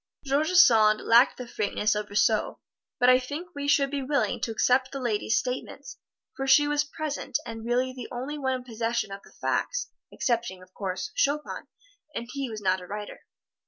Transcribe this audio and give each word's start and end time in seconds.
George 0.25 0.49
Sand 0.53 1.01
lacked 1.01 1.37
the 1.37 1.45
frankness 1.47 1.93
of 1.93 2.09
Rousseau; 2.09 2.57
but 2.99 3.07
I 3.07 3.19
think 3.19 3.49
we 3.53 3.67
should 3.67 3.91
be 3.91 4.01
willing 4.01 4.41
to 4.41 4.49
accept 4.49 4.91
the 4.91 4.99
lady's 4.99 5.37
statements, 5.37 5.99
for 6.35 6.47
she 6.47 6.67
was 6.67 6.83
present 6.83 7.37
and 7.45 7.63
really 7.63 7.93
the 7.93 8.07
only 8.11 8.39
one 8.39 8.53
in 8.55 8.63
possession 8.63 9.11
of 9.11 9.21
the 9.21 9.33
facts, 9.39 9.91
excepting, 10.11 10.63
of 10.63 10.73
course, 10.73 11.11
Chopin, 11.13 11.67
and 12.15 12.27
he 12.31 12.49
was 12.49 12.61
not 12.63 12.81
a 12.81 12.87
writer. 12.87 13.19